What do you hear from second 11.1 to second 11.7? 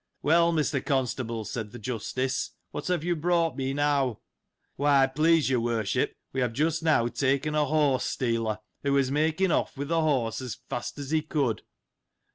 he could.